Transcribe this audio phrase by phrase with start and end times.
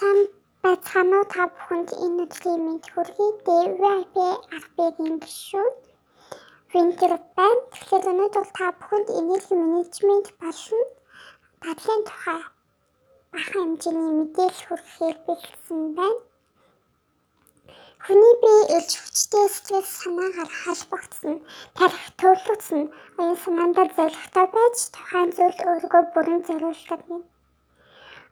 [0.00, 0.20] сайн
[0.64, 3.28] байцгаана уу та бүхэнд энэ өдрийн мэд хүргэе.
[3.46, 4.14] DVIP
[4.56, 5.72] арбигийн гишүүн
[6.72, 7.62] Винтер байна.
[7.72, 10.84] Тэгэхээр өнөөдөр та бүхэнд энерги менежмент болон
[11.62, 12.40] дадлын тухай
[13.32, 16.20] бага хэмжээний мэдээлэл хүргэхээр бэлдсэн байна.
[18.04, 21.36] Хүний бие элж хүчтэй стресс санаагаар холбогдсон,
[21.76, 22.82] тарих төлөвлөсөн,
[23.20, 27.22] оюун санаандаа зоригтой байж тухайн зүйл өөрийгөө бүрэн зориулдаг юм.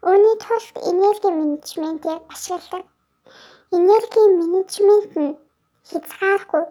[0.06, 2.84] Үүний тулд энерги менежментийг ашигладаг.
[3.76, 5.38] Энерги менежмент нь
[5.90, 6.64] хязгааргүй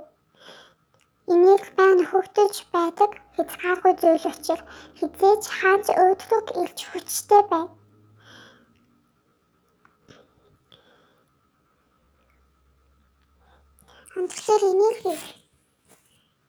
[1.33, 4.63] энерги байна хөгтөж байдаг хязгааргүй зүйл учраас
[4.99, 7.75] хизээж хааж өөдрөг илж хүчтэй байна.
[14.15, 15.13] Тэгэхээр энерги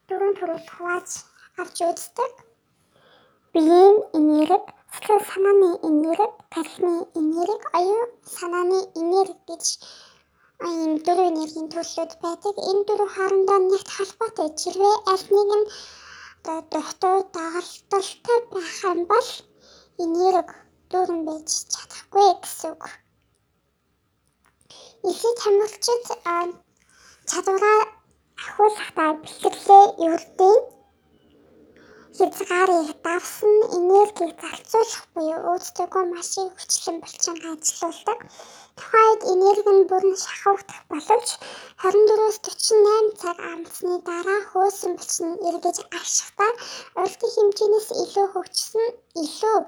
[0.09, 1.11] дөрвөн төрөлд хувааж
[1.61, 2.33] авч үздэг.
[3.53, 4.59] Биеийн энерги,
[5.09, 9.65] сэтгэл санааны энерги, тархины энерги, оюун санааны энерги гэж
[10.69, 12.55] ийм дөрвөн энергийн төрлүүд байдаг.
[12.71, 15.67] Энэ дөрвөн хоорондоо нэгт холбоотой хэрвээ аль нэг нь
[16.75, 19.29] дохтой дагалдалтай байх юм бол
[20.05, 20.55] энерги
[20.91, 22.85] дүүрэн байж чадахгүй гэсэн үг.
[25.09, 26.05] Ихэнх тамирчид
[27.31, 27.81] чадвараа
[28.41, 30.78] ахиулахдаа бэлтгэлээ эвэрдэг
[32.19, 38.19] хязгаарыг давсан энергиг зарцуулах буюу өөдтэйгөө маш их хүчлэн булчин ажиллаулдаг.
[38.79, 41.29] Тухайд энерги нь бүрэн шахагдах боловч
[41.83, 46.53] 24-48 цаг амтсны дараа хөөсөн булчин эргэж ашихдаа
[47.03, 48.87] урдын хэмжээнээс илүү хөгжсөн
[49.23, 49.59] илүү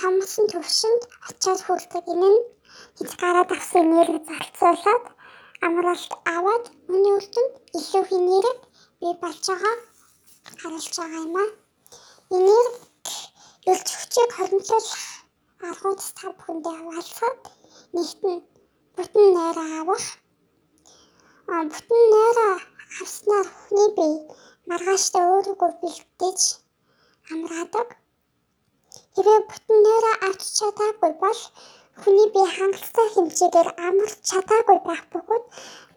[0.00, 2.04] томсон төвшөнд очиод хүрдэг.
[2.14, 2.40] Энэ нь
[2.98, 5.04] хязгаараа давсан энерги зарцуулаад
[5.66, 8.52] амралт аваад үүний үр дүнд илүү энерги
[9.00, 9.76] бий болж байгаа
[10.60, 11.50] харуулж байгаа юм аа.
[12.36, 12.74] Энийг
[14.10, 15.04] хүчийг хоригдлуулах
[15.68, 17.40] аргууд та бүхэндээ хаваалцаад
[17.94, 18.44] нэгт нь
[18.96, 20.06] бүтэн нойроо авах
[21.52, 22.54] а бүтэн нойроо
[23.00, 24.16] авснаар хүний бие
[24.70, 26.40] маргааштай өөрийгөө бэлтгэж
[27.32, 27.88] амраадаг.
[29.14, 31.40] Хэрвээ бүтэн нойроо авч чадаагүй бол
[32.00, 35.44] хүний бие хангалттай хэмжээгээр амарч чадаагүй байх бөгөөд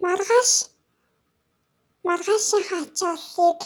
[0.03, 0.51] маргааш
[2.07, 3.59] маргаашийн хачааллыг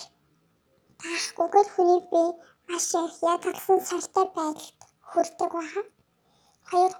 [1.02, 2.30] таахгүйгээр хүний бие
[2.70, 4.80] маш их ядарсан сартай байдалд
[5.10, 5.82] хүрдэг байна.
[6.70, 6.94] Хоёр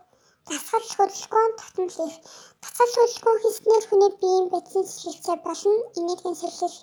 [0.48, 2.16] дасгал хөдөлгөөн тогтмол их.
[2.62, 6.78] Дасгал хөдөлгөөн хийснээр хүний биеийн бэдсэн сэлэлцээ болон энергийн сэлэл,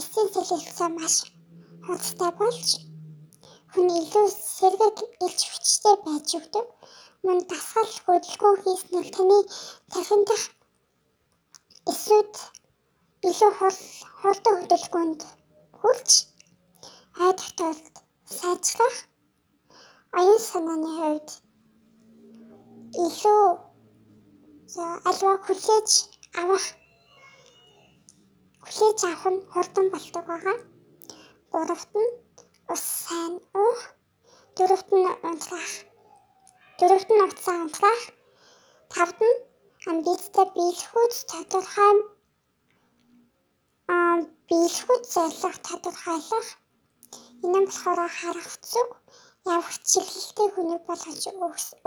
[0.00, 1.14] эсийн сэлэлцээ маш
[1.84, 2.68] хурдтай болж
[3.72, 4.26] хүний илүү
[4.58, 4.96] сэргэг
[5.26, 6.66] илж хүчтэй байж өгдөг.
[7.24, 9.38] Мөн дасгал хөдөлгөөн хийснээр таны
[9.92, 10.44] тархин дах
[11.92, 12.34] эсүүд
[13.28, 13.50] илүү
[14.20, 15.20] хурдан хөдөлгөөнд
[15.80, 16.10] хүрч
[17.24, 17.94] айдах тулд
[18.36, 18.96] сайжрах
[20.18, 21.28] оюун санааны хувьд
[23.04, 23.44] илүү
[25.08, 25.90] альва хүлээж
[26.40, 26.66] авах
[28.64, 30.58] хүлээж авах нь хурдан болдог байгаа.
[31.52, 32.12] Гуравт нь
[32.72, 33.80] ус сайн уух,
[34.56, 35.74] дөрөвт нь унтраах.
[36.78, 38.04] Дөрөвт нь уцаа унтраах.
[38.92, 39.36] Тавд нь
[39.90, 41.96] амбицтай биелэхүйц тодорхой
[43.94, 44.16] аа
[44.48, 46.48] биелэхүйц зорилго тодорхойлох
[47.44, 48.90] Энэ нь болохоор харах зүг
[49.54, 51.22] явах чиглэлтэй хүнийг болгож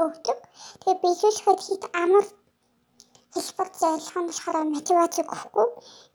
[0.03, 0.39] өгдөг.
[0.81, 2.25] Тэгээ биелүүлэхэд хит амар
[3.33, 5.67] хэлбэр зорилго нь болохоор мотивац өгөхгүй,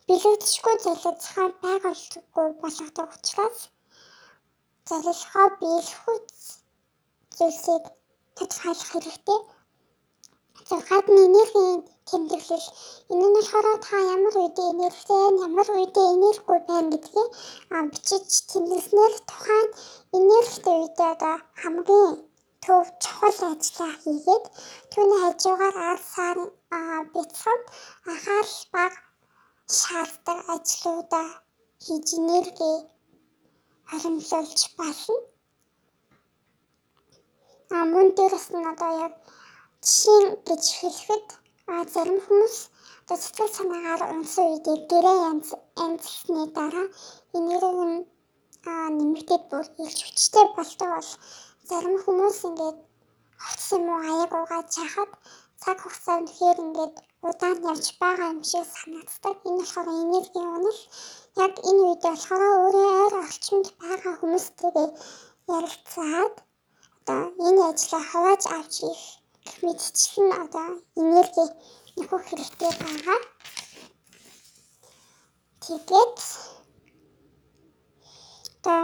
[0.07, 3.59] биелэгдэшгүй зорилго зохион байгуулалтгүй болгодог учраас
[4.89, 6.31] зорилгоо биелэхүйц
[7.37, 7.83] зүйлсийг
[8.37, 9.39] тодорхойлох хэрэгтэй.
[10.89, 12.67] Гадны энергийн тэмдэглэл
[13.11, 17.29] энэ нь болохоор та ямар үедээ энергитэй ямар үедээ энергигүй байна гэдгийг
[17.91, 19.67] бичиж тэмдэглэснээр тухайн
[20.19, 22.11] энергитэй үедээ одоо хамгийн
[22.63, 24.45] төв чухал ажиллаа хийгээд
[24.91, 26.37] түүний хажуугаар ар сар
[27.13, 27.61] бяцхан
[28.11, 28.93] анхаарал баг
[29.79, 31.27] шаарддаг ажлуудаа
[31.83, 32.73] хийж энерги
[33.89, 35.17] харамлуулж болно.
[37.75, 39.13] А мөн дээрс нь одоо яг
[39.85, 41.27] жишээ гэж хэлэхэд
[41.93, 42.55] зарим хүмүүс
[43.21, 45.47] сэтгэл санаагаар унсан үедээ гэрээ янз
[45.83, 46.87] янзлсны дараа
[47.37, 47.99] энерги нь
[48.97, 51.11] нэмэгдээд бүр илж хүчтэй болдог бол
[51.69, 52.77] зарим хүмүүс ингээд
[53.43, 55.11] хоцсон юм уу аяг угааж чахад
[55.61, 56.95] цаг хугацаа үнэхээр ингээд
[57.27, 59.35] удаан явж байгаа юм шиг санагддаг.
[59.47, 60.79] Энэ болохоор энерги унах
[61.45, 64.89] яг энэ үед болохоор өөрөө ойр орчимд байгаа хүмүүстэйгээ
[65.55, 66.35] ярилцаад
[66.97, 68.75] одоо энэ ажлаа хавааж авч
[69.47, 70.67] их мэдчихэн одоо
[71.01, 71.45] энерги
[71.97, 73.19] нөхөх хэрэгтэй байгаа.
[75.63, 76.17] Тэгээд
[78.55, 78.83] одоо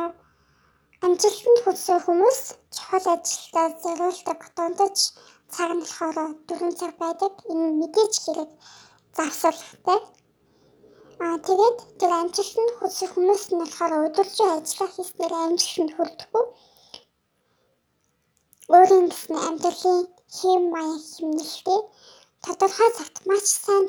[1.05, 2.41] амжилтанд хүрсэн хүмүүс
[2.75, 4.97] чухал ажилдаа зориулдаг дундаж
[5.53, 6.17] цаг нь болохоор
[6.47, 7.33] 4 цаг байдаг.
[7.51, 8.51] Энэ мэдээж хэрэг
[9.17, 9.99] завсарлахтай.
[11.23, 16.45] Аа тэгээд тэр амжилтанд хүрэх хүмүүс нь болохоор өдөржин ажиллах хийснээр амжилтанд хүрдэггүй.
[18.83, 20.01] Өөрийн гэсэн амьдралын
[20.35, 21.81] хэм маяг хэмнэлтэй
[22.43, 23.85] тодорхой цагт маш сайн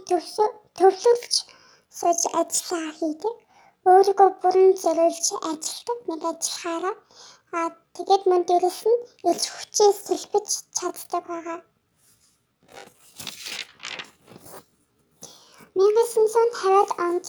[0.79, 1.35] төвлөрч
[1.99, 3.35] сууж ажиллаа хийдэг.
[3.91, 6.97] Өөрийгөө бүрэн зориулж ажилладаг нэг ажиллахаараа
[7.59, 9.01] аа тэгээд мөн дээрэс нь
[9.31, 11.59] илж хүчээ сэлбэж чаддаг байгаа.
[15.79, 17.27] 1950-ад онд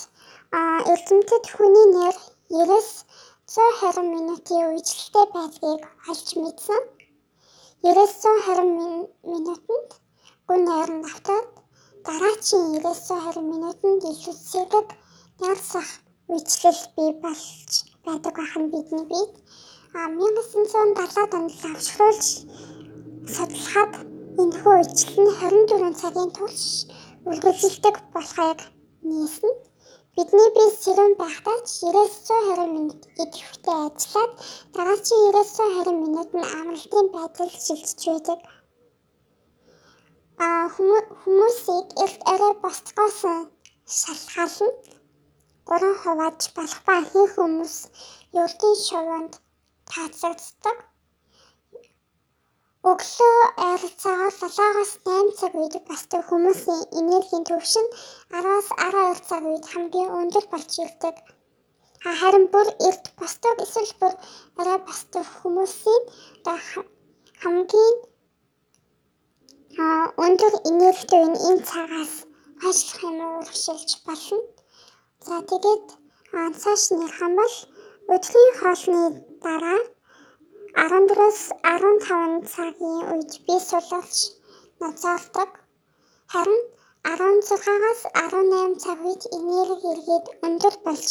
[0.93, 2.15] эрдэмтэд хүний нэр
[2.53, 6.83] 90-120 минутын үежилтэй байдгийг олж мэдсэн.
[7.83, 9.89] 90-120 минутанд
[10.47, 11.49] гүн нойрон автаад
[12.05, 14.87] дараачийн 90-120 минутанд илүү сэрэг
[15.49, 15.89] ялсах
[16.31, 17.71] үечлэл бий болж
[18.05, 19.27] байдаг бахан бидний бие.
[19.97, 22.27] А 1970-ад онд лавшруулж
[23.35, 23.93] судлахад
[24.41, 26.63] энэхүү үечлэл нь 24 цагийн турш
[27.29, 28.59] үргэлжилдэг болохыг
[29.09, 29.51] нийсэн.
[30.17, 34.31] Бидний бие сэрүүн байхдаа ч 90-120 минут идэвхтэй ажиллаад
[34.75, 38.39] дараачийн 90-120 минут нь амралтын байдал шилжиж байдаг.
[40.45, 43.19] А хүмүүсийг эрт арай босцоос
[43.99, 44.69] шалтгаална.
[45.67, 47.75] 3 хувааж болох ба хэн хүмүүс
[48.41, 49.33] ердийн шувуунд
[49.91, 50.77] таацагддаг.
[52.89, 53.37] Өглөө
[53.67, 57.87] ойролцоогоор 7-оос 8 цаг үед босдог хүмүүсийн энергийн түвшин
[58.33, 61.15] 10-аас 12 цаг үед хамгийн өндөр болж ирдэг.
[62.19, 64.13] Харин бүр эрт босдог эсвэл бүр
[64.61, 66.03] арай босдог хүмүүсийн
[67.41, 67.95] хамгийн
[70.25, 72.13] өндөр энергитэй энэ цагаас
[72.61, 74.39] хойшлох юм урагшилж болно.
[75.25, 75.87] За тэгээд
[76.61, 77.09] цааш нь
[77.39, 77.55] бол
[78.13, 79.03] өдрийн хоолны
[79.43, 79.81] дараа
[80.75, 84.17] 14-өөс 15 цагийн үед бие сулуулж
[84.79, 85.51] нозоолдог.
[86.33, 86.63] Харин
[87.07, 91.09] 16-аас 18 цаг үед энерги эргээд өндөр болж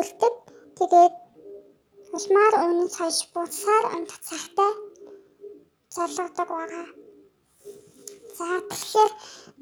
[0.00, 0.34] ирдэг.
[0.78, 1.14] Тэгээд
[2.16, 4.72] улмаар өмнөс хойш буцаар унтах цагтай
[5.94, 6.88] золгодог байгаа.
[8.38, 9.12] За тэгэхээр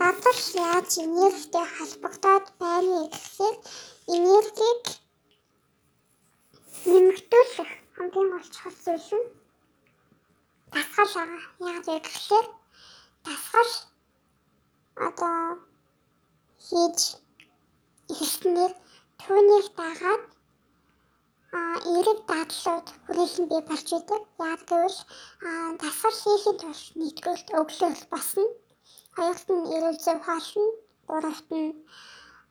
[0.00, 0.38] бадар
[0.70, 3.56] яаж энергитэй холбогдоод байна гэхээр
[4.14, 4.84] энергийг
[6.90, 9.28] нэмэгдүүлэх хамгийн гол чухал зүйл нь
[10.72, 11.42] дасгал байгаа.
[11.74, 12.48] Яг гэвэл
[13.26, 13.72] дасгал
[15.06, 15.38] одоо
[16.66, 17.00] хийж
[18.22, 18.72] ирснээр
[19.20, 20.24] түүнийг дагаад
[21.56, 21.60] а
[21.96, 24.22] эрэг дадлууд хүрээлэн бий болж идэг.
[24.52, 24.98] Яг гэвэл
[25.82, 28.44] дасгал хийхэд бол нэгдүгээр өглөө босно.
[29.16, 30.66] Хоёрт нь эрүүл зөв хоолно.
[31.08, 31.70] Гуравт нь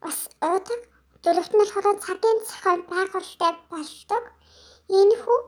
[0.04, 0.82] бас уудаг.
[1.24, 4.24] Дөрөвт нь болохоор цагийн зохион байгуулалттай болдог.
[4.88, 5.40] Энэхүү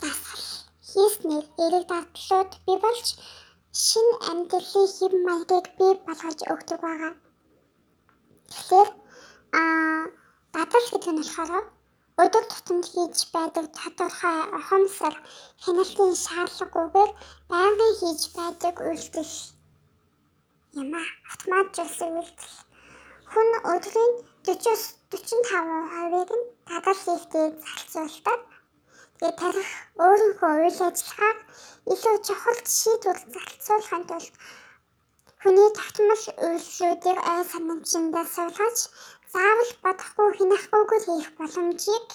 [0.00, 0.46] дасгал
[0.88, 3.06] хийснээр эрэг дадлууд бий болж
[3.84, 7.12] шин амьдралын хэв маягыг бий болгож өгдөг байгаа.
[8.50, 8.90] Тэгэхээр
[9.60, 10.02] аа
[10.54, 11.66] дадлал гэдэг нь болохоор
[12.22, 15.14] өдөр тутамд хийж байдаг тодорхой ухамсар
[15.62, 17.10] хяналтын шаардлагагүйгээр
[17.52, 19.34] байнгын хийж байдаг үйлдэл
[20.80, 21.02] юм а.
[21.30, 22.54] Автоматжуулсан үйлдэл.
[23.30, 24.14] Хүн өдрийн
[24.46, 28.40] 40-45 хувийг нь дадлал хийхдээ зарцуулдаг.
[29.18, 29.70] Тэгээд тарих
[30.04, 31.38] өөрийнхөө үйл ажиллагааг
[31.92, 34.34] илүү чухал шийдвэр зарцуулахын тулд
[35.42, 38.78] хүний тогтмол үйлслүүдийг ой санамжиндаа суулгаж
[39.34, 42.08] заавал бодохгүй хинахгүйгээр хийх боломжийг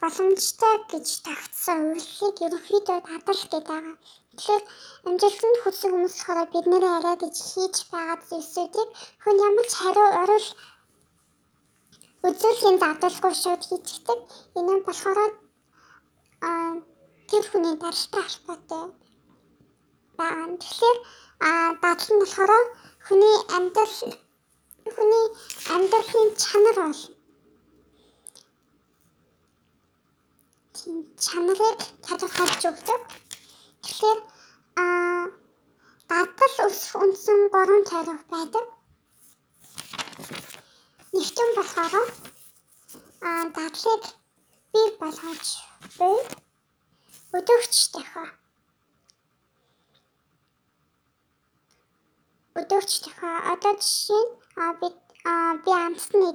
[0.00, 3.96] боломжтой гэж тогтсон үйлслийг ерөнхийдөө гэдэг байгаа.
[4.36, 4.64] Тэгэхээр
[5.08, 8.88] амжилтанд хүрсэн хүмүүс болохоор бид нэрээ арай гэж хийж байгаа зүйлсүүдийг
[9.22, 10.48] хүн ямар ч хариу орол
[12.28, 14.18] үзүүлэхийн задлалгүй шууд хийчихдэг.
[14.58, 15.32] Энэ нь болохоор
[16.40, 18.84] тэр хүний даралтай холбоотой
[20.18, 20.56] байна.
[20.60, 20.98] Тэгэхээр
[21.82, 22.52] дадлал нь болохоор
[23.06, 23.96] хүний амьдрал
[24.94, 25.26] хүний
[25.74, 27.02] амьдралын чанар бол
[31.24, 33.00] чанарыг тодорхойлж өгдөг.
[33.84, 34.18] Тэгэхээр
[34.82, 35.22] аа
[36.10, 38.64] дадлал өсөх үндсэн 3 тариу байдаг.
[41.12, 41.94] Нэгтэн болохоор
[43.28, 44.02] аа дадлыг
[44.72, 45.48] бий болгож
[45.98, 46.18] буй
[47.38, 48.24] өдөгч дохио.
[52.60, 54.32] Өдөгч дохио одоо жишээ нь
[54.80, 54.96] бид
[55.64, 56.30] би амтны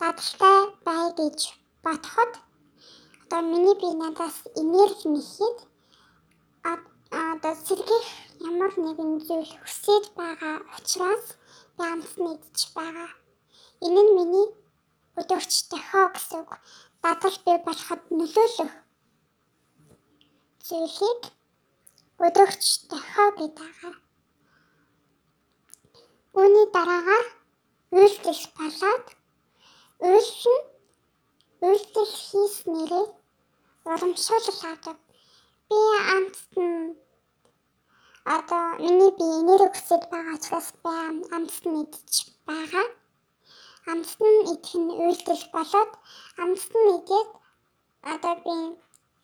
[0.00, 1.38] дадлтай бай гэж
[1.84, 2.32] бодоход
[3.22, 5.58] одоо миний би надаас энерги нэхэд
[7.32, 8.08] одоо сэргийх
[8.50, 11.26] ямар нэгэн зүйл хүсэж байгаа учраас
[11.76, 13.10] би амтны идэж байгаа.
[13.86, 14.48] Энэ нь миний
[15.20, 16.52] өдөгч дохио гэсэн үг
[17.02, 18.72] дадал бий болоход нөлөөлөх
[20.66, 21.22] зүйлийг
[22.26, 23.94] өдөрч дохио гэдэг.
[26.38, 27.26] Үүний дараагаар
[27.98, 29.06] үйлдэл болоод
[30.08, 30.66] үйлс нь
[31.66, 33.06] үйлдэл хийснээрээ
[33.90, 34.98] урамшуулал авдаг.
[35.68, 35.78] Би
[36.14, 36.94] амтд нь
[38.36, 40.90] одоо миний би энерги хүсэж байгаа учраас би
[41.36, 42.12] амтд идэж
[42.48, 42.86] байгаа.
[43.90, 45.92] Амтд нь идэх нь үйлдэл болоод
[46.42, 47.30] амтд нь идээд
[48.12, 48.56] одоо би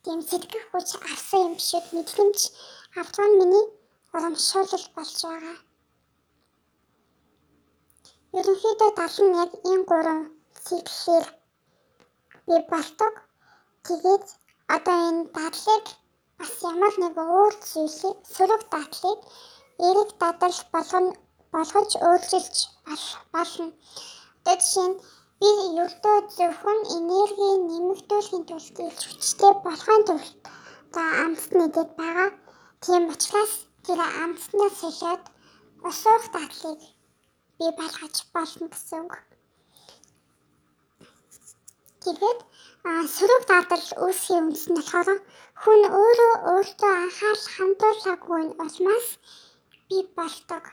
[0.04, 2.38] тийм сэтгэх хүч авсан юм шиг мэдрэмж
[3.00, 3.66] авдаг нь миний
[4.14, 5.58] урамшуулал болж байгаа.
[8.38, 10.20] Ерөнхийдөө тал нь яг энэ гурван
[10.64, 11.26] циклээр
[12.46, 13.14] би болдог.
[13.86, 14.26] Тэгээд
[14.76, 15.86] одоо энэ дадлыг
[16.38, 19.20] бас ямар нэг өөр зүйлийг сөрөг дадлыг
[19.88, 21.12] эрэг дадал болгоно
[21.54, 22.56] болгож өөрчилж
[23.34, 23.66] болно.
[24.48, 25.00] Тэгээд жишээ нь
[25.40, 25.50] би
[25.84, 30.36] ердөө зөвхөн энерги нэмэгдүүлэхийн тулд илж хүчтэй болохын тулд
[30.94, 32.30] за амтд нэгэд байгаа.
[32.80, 33.52] Тийм учраас
[33.84, 35.24] тэр амтнаас солиод
[35.88, 36.80] усуух дадлыг
[37.58, 39.14] би болгож болно гэсэн үг.
[42.04, 42.40] Тэгээд
[43.16, 45.20] сөрөг дадал үүсхийн үндэс нь болохоор
[45.62, 49.08] хүн өөрөө өөртөө анхаарал хандуулаагүй улмаас
[49.88, 50.64] би болдог.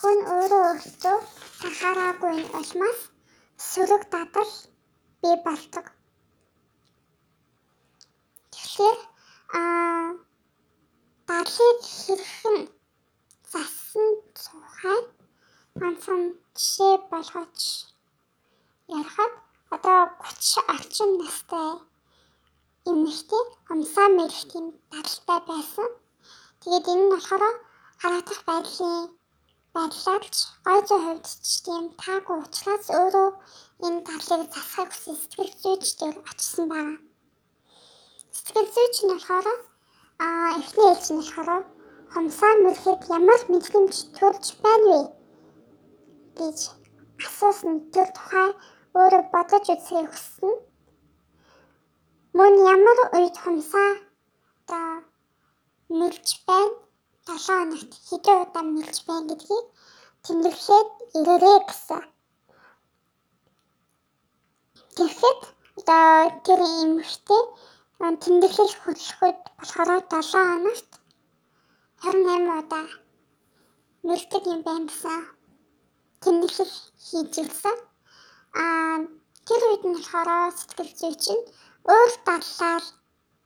[0.00, 1.18] Хүн өөрөө өөртөө
[1.66, 3.00] анхаараагүй улмаас
[3.68, 4.52] сөрөг дадал
[5.20, 5.86] би болдог.
[8.52, 8.98] Тэгэхээр
[9.60, 10.06] аа
[11.28, 12.58] дадлыг хэрхэн
[13.52, 14.08] засан
[14.40, 15.00] цухай
[15.80, 16.22] ганцхан
[16.56, 17.60] жишээ болгож
[18.98, 19.32] ярихад
[19.74, 21.70] одоо 30 орчим настай
[22.90, 25.90] эмэгтэй амсаа мэрэгтийн дадалтай байсан.
[26.60, 27.44] Тэгээд энэ нь болохоор
[28.00, 29.15] хараадах байдлын
[29.76, 33.30] байдлаар ч гой хувьд ч тийм таагүй учраас өөрөө
[33.86, 36.94] энэ дадлыг засахыг хүсэн сэтгэл зүйч дээр очсон байна.
[38.36, 39.46] Сэтгэл зүйч нь болохоор
[40.24, 41.62] аа эхний ээлж нь болохоор
[42.12, 45.00] хомсаа мөрөхөд ямар мэдрэмж төрж байна вэ
[46.38, 46.58] гэж
[47.26, 48.48] асуусан тэр тухай
[49.00, 50.54] өөрөө бодож үзэхийг хүссэн.
[52.36, 53.90] Мөн ямар үед хомсаа
[54.68, 54.80] та
[55.98, 56.85] мэрж байна?
[57.26, 59.66] 7 хоногт хэдэн удаа мэрж байна гэдгийг
[60.24, 62.02] тэмдэглээд ирээрэй гэсэн.
[64.96, 65.40] Тэгэхэд
[65.78, 66.08] одоо
[66.46, 67.42] тэр эмэгтэй
[68.22, 70.90] тэмдэглэл хөтлөхөд болохоор 7 хоногт
[72.02, 72.86] 28 удаа
[74.06, 75.20] мэрдэг юм байна гэсэн
[76.22, 76.74] тэмдэглэл
[77.06, 77.76] хийж ирсэн.
[78.62, 78.96] Аа
[79.46, 81.44] тэр үед нь болохоор сэтгэл зүйч нь
[81.92, 82.84] өөр талаар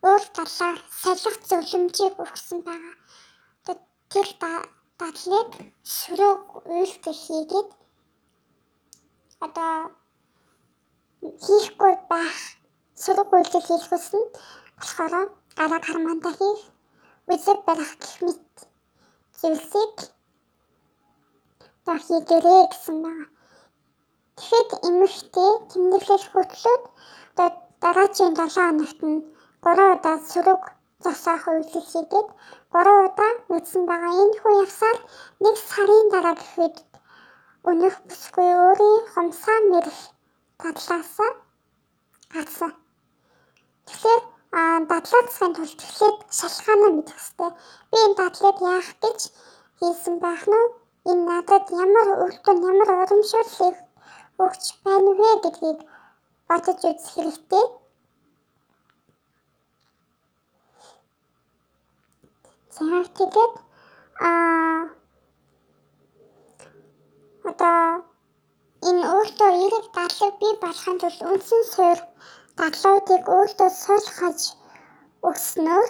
[0.09, 2.97] өөр талаар салих зөвлөмжийг өгсөн байгаа.
[4.13, 4.29] Тэр
[4.99, 5.51] дадлыг
[5.95, 6.43] шүрэг
[6.75, 7.71] үйлдэл хийгээд
[9.47, 9.75] одоо
[11.45, 12.39] хийхгүй байх
[13.03, 14.23] шүрэг үйлдэл хийх хүснэ
[14.79, 15.15] болохоор
[15.59, 16.63] гараа хармандаа хийх
[17.33, 18.47] үзэг барих гэх мэт
[19.39, 19.97] зүйлсийг
[22.07, 23.27] хийгэрээ гэсэн байна.
[24.37, 26.85] Тэгэхэд эмэгтэй тэмдэглэл хөтлөөд
[27.83, 29.19] дараагийн 7 хоногт нь
[29.63, 30.63] 3 удаа сөрөг
[31.05, 32.29] засаах үйлдэл хийгээд
[32.73, 34.13] 3 удаа үдсэн байгаа.
[34.23, 34.99] Энэ хүү явсаар
[35.45, 36.77] нэг сарын дараа гэхэд
[37.71, 39.99] өнөх бүсгүй өөрийн хомсаа мэрх
[40.61, 41.31] тадлаасаа
[42.35, 42.73] гарсан.
[43.87, 44.23] Тэгэхээр
[44.59, 47.51] а дадлаацсан тулд тэгэхээр шалхаанаа мэдэх хэрэгтэй.
[47.91, 49.21] Би энэ дадлыг яах гэж
[49.79, 50.73] хийсэн байх нь
[51.11, 53.77] энэ надад ямар өртөн ямар урамшууллыг
[54.45, 55.79] өгч байна вэ гэдгийг
[56.49, 57.65] бодож үзэх хэрэгтэй.
[62.81, 63.55] За тэгээд
[64.29, 64.81] аа
[67.51, 67.81] одоо
[68.89, 72.03] энэ өөртөө эрэг дадлаг бий болохын тулд үндсэн суурь
[72.59, 74.41] дадлуудыг өөртөө суулгаж
[75.29, 75.89] өгснөөр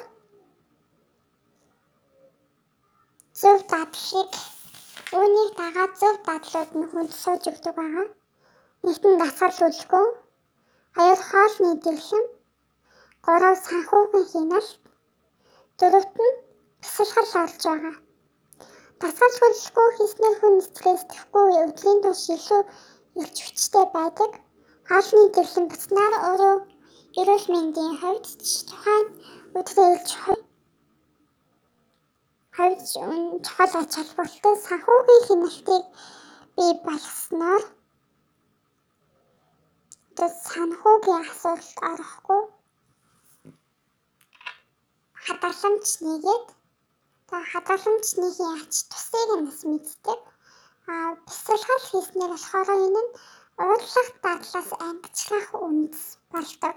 [3.40, 4.32] зөв дадлыг
[5.18, 8.08] үүнийг дагаад зөв дадлууд нь хүнд сууж өгдөг байгаа.
[8.84, 10.06] Нэгтэн дасгал үлгөө,
[10.96, 12.24] хоёр хоолны дэлхэм,
[13.24, 14.80] гурав санхүүгийн хяналт,
[15.78, 16.49] дөрөвт нь
[16.82, 17.96] бясалгал орж байгаа.
[19.00, 22.62] Дасгал хүлэхгүй хийснээр хүн стресстхгүй өдрийн турш илүү
[23.20, 24.30] ирж хүчтэй байдаг.
[24.88, 26.56] Хоолны дэлхэм буснаар өөрөө
[27.20, 28.26] эрүүл мэндийн хувьд
[28.68, 29.06] тухайн
[29.58, 30.10] илж
[32.56, 32.86] хавьж
[33.44, 35.84] чухал ач холбогдолтой санхүүгийн хяналтыг
[36.56, 37.62] бий болгосноор
[40.16, 42.42] тэр санхүүгийн асуудалд орохгүй
[45.24, 46.46] хадгаламж нэгээд
[47.30, 50.20] хадгаламжныхын ач тусыг нь бас мэддэг.
[50.92, 53.10] Аа бясалгал хийснээр болохоор энэ нь
[53.62, 56.76] уурлах дадлаас ангичрах үндэс болдог.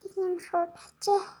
[0.00, 1.39] Бид юм хөө бачаа